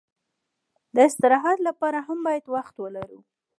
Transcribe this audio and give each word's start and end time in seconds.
د 0.95 0.97
استراحت 1.09 1.57
لپاره 1.67 1.99
هم 2.07 2.19
باید 2.27 2.45
وخت 2.55 2.75
ولرو. 2.79 3.19